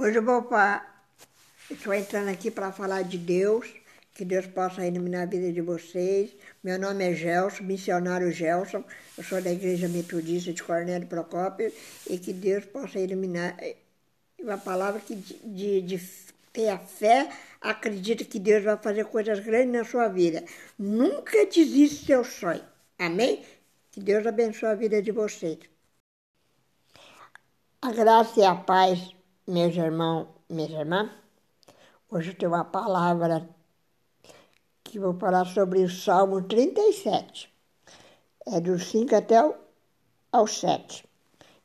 Hoje 0.00 0.16
eu 0.16 0.22
vou 0.22 0.42
para. 0.42 0.86
Estou 1.68 1.92
entrando 1.92 2.28
aqui 2.28 2.52
para 2.52 2.70
falar 2.70 3.02
de 3.02 3.18
Deus, 3.18 3.66
que 4.14 4.24
Deus 4.24 4.46
possa 4.46 4.86
iluminar 4.86 5.24
a 5.24 5.26
vida 5.26 5.52
de 5.52 5.60
vocês. 5.60 6.30
Meu 6.62 6.78
nome 6.78 7.04
é 7.04 7.12
Gelson, 7.12 7.64
missionário 7.64 8.30
Gelson. 8.30 8.84
Eu 9.16 9.24
sou 9.24 9.42
da 9.42 9.50
Igreja 9.50 9.88
Metodista 9.88 10.52
de 10.52 10.62
Cornélio 10.62 11.08
Procópio 11.08 11.72
e 12.08 12.16
que 12.16 12.32
Deus 12.32 12.64
possa 12.66 13.00
iluminar. 13.00 13.56
Uma 14.38 14.56
palavra 14.56 15.00
que 15.00 15.16
de, 15.16 15.34
de, 15.42 15.82
de 15.82 15.98
ter 16.52 16.68
a 16.68 16.78
fé, 16.78 17.28
acredita 17.60 18.24
que 18.24 18.38
Deus 18.38 18.62
vai 18.62 18.76
fazer 18.76 19.04
coisas 19.06 19.40
grandes 19.40 19.72
na 19.72 19.84
sua 19.84 20.06
vida. 20.06 20.44
Nunca 20.78 21.44
desista 21.44 21.96
do 21.96 22.06
seu 22.06 22.24
sonho. 22.24 22.64
Amém? 22.96 23.44
Que 23.90 23.98
Deus 23.98 24.24
abençoe 24.24 24.68
a 24.68 24.76
vida 24.76 25.02
de 25.02 25.10
vocês. 25.10 25.58
A 27.82 27.90
graça 27.90 28.38
e 28.38 28.44
a 28.44 28.54
paz 28.54 29.17
meus 29.48 29.74
irmãos, 29.74 30.28
minhas 30.46 30.70
irmãs, 30.70 31.10
hoje 32.10 32.30
eu 32.30 32.34
tenho 32.36 32.52
uma 32.52 32.66
palavra 32.66 33.48
que 34.84 34.98
vou 34.98 35.14
falar 35.14 35.46
sobre 35.46 35.82
o 35.82 35.88
Salmo 35.88 36.42
37. 36.42 37.50
É 38.46 38.60
do 38.60 38.78
5 38.78 39.16
até 39.16 39.42
o, 39.42 39.54
ao 40.30 40.46
7. 40.46 41.02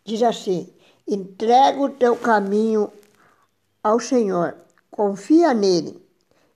Diz 0.06 0.24
assim: 0.24 0.74
entrega 1.06 1.78
o 1.82 1.90
teu 1.90 2.16
caminho 2.16 2.90
ao 3.84 4.00
Senhor, 4.00 4.56
confia 4.90 5.54
nele, 5.54 6.02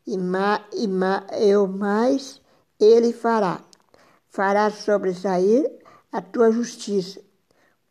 e, 0.06 0.18
ma, 0.18 0.66
e 0.72 0.88
ma, 0.88 1.28
eu 1.34 1.68
mais 1.68 2.42
ele 2.80 3.12
fará. 3.12 3.62
Fará 4.30 4.72
sobressair 4.72 5.70
a 6.10 6.22
tua 6.22 6.54
justiça 6.54 7.20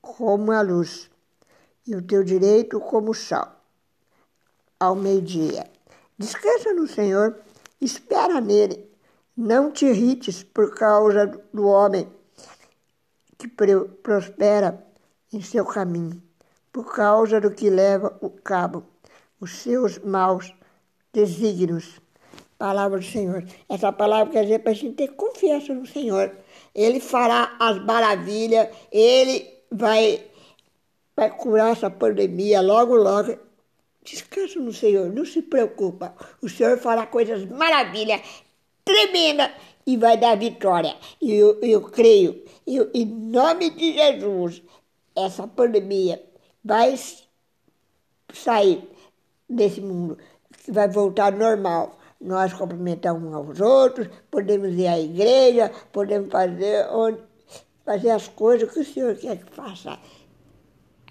como 0.01 0.53
a 0.53 0.63
luz 0.63 1.11
e 1.87 1.95
o 1.95 2.03
teu 2.03 2.25
direito 2.25 2.81
como 2.81 3.15
sal. 3.15 3.61
Ao 4.79 4.95
meio-dia. 4.95 5.67
Descansa 6.19 6.73
no 6.73 6.87
Senhor, 6.87 7.38
espera 7.80 8.41
nele. 8.41 8.91
Não 9.37 9.71
te 9.71 9.87
irrites 9.87 10.43
por 10.43 10.75
causa 10.75 11.27
do 11.52 11.66
homem 11.66 12.09
que 13.38 13.49
prospera 13.49 14.85
em 15.33 15.43
seu 15.43 15.65
caminho, 15.65 16.23
por 16.73 16.95
causa 16.95 17.41
do 17.41 17.51
que 17.51 17.69
leva 17.69 18.16
o 18.21 18.30
cabo 18.30 18.85
os 19.41 19.59
seus 19.59 19.99
maus 19.99 20.55
desígnios. 21.13 22.01
Palavra 22.59 22.99
do 22.99 23.05
Senhor. 23.05 23.45
Essa 23.69 23.93
palavra 23.93 24.32
quer 24.32 24.43
dizer 24.45 24.60
para 24.60 24.73
a 24.73 24.75
gente 24.75 24.95
ter 24.95 25.09
confiança 25.09 25.75
no 25.75 25.87
Senhor. 25.87 26.35
Ele 26.75 27.01
fará 27.01 27.55
as 27.60 27.79
maravilhas, 27.85 28.69
ele 28.91 29.47
vai 29.71 30.25
vai 31.17 31.31
curar 31.31 31.73
essa 31.73 31.91
pandemia 31.91 32.61
logo, 32.61 32.95
logo. 32.95 33.39
Descansa 34.05 34.61
no 34.61 34.73
Senhor, 34.73 35.13
não 35.13 35.25
se 35.25 35.43
preocupa. 35.43 36.15
O 36.41 36.49
Senhor 36.49 36.79
fará 36.79 37.07
coisas 37.07 37.45
maravilhas, 37.47 38.21
tremenda 38.85 39.53
e 39.87 39.97
vai 39.97 40.17
dar 40.17 40.37
vitória. 40.37 40.95
E 41.21 41.35
eu, 41.35 41.59
eu 41.61 41.83
creio, 41.83 42.45
eu, 42.67 42.91
em 42.93 43.07
nome 43.07 43.71
de 43.71 43.95
Jesus, 43.95 44.63
essa 45.15 45.49
pandemia 45.49 46.23
vai 46.63 46.95
sair 48.33 48.89
desse 49.49 49.81
mundo, 49.81 50.19
vai 50.69 50.89
voltar 50.89 51.33
normal. 51.33 51.99
Nós 52.21 52.53
cumprimentamos 52.53 53.29
uns 53.29 53.35
aos 53.35 53.61
outros, 53.61 54.09
podemos 54.31 54.73
ir 54.75 54.87
à 54.87 54.99
igreja, 54.99 55.71
podemos 55.93 56.31
fazer, 56.31 56.87
onde, 56.91 57.21
fazer 57.85 58.11
as 58.11 58.29
coisas 58.29 58.71
que 58.73 58.81
o 58.81 58.85
Senhor 58.85 59.15
quer 59.17 59.39
que 59.39 59.53
faça. 59.53 59.99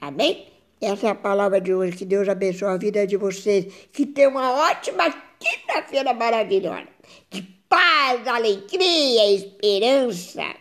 Amém? 0.01 0.47
Essa 0.81 1.07
é 1.07 1.09
a 1.09 1.15
palavra 1.15 1.59
de 1.59 1.73
hoje. 1.73 1.97
Que 1.97 2.05
Deus 2.05 2.27
abençoe 2.27 2.67
a 2.69 2.77
vida 2.77 3.07
de 3.07 3.17
vocês. 3.17 3.65
Que 3.91 4.05
tenham 4.05 4.31
uma 4.31 4.69
ótima 4.69 5.03
quinta-feira 5.39 6.13
maravilhosa. 6.13 6.87
De 7.29 7.41
paz, 7.69 8.27
alegria, 8.27 9.31
esperança, 9.31 10.55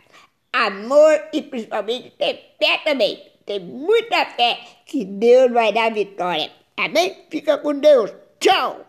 amor 0.53 1.23
e 1.33 1.43
principalmente 1.43 2.11
ter 2.11 2.55
fé 2.59 2.79
também. 2.85 3.21
Ter 3.45 3.61
muita 3.61 4.25
fé 4.27 4.59
que 4.87 5.05
Deus 5.05 5.53
vai 5.53 5.73
dar 5.73 5.93
vitória. 5.93 6.51
Amém? 6.77 7.15
Fica 7.31 7.59
com 7.59 7.79
Deus. 7.79 8.11
Tchau! 8.41 8.81